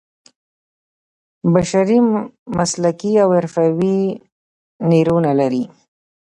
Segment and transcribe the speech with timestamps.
[1.53, 1.97] بشري
[2.57, 3.99] مسلکي او حرفوي
[4.89, 5.63] نیرو نه لري.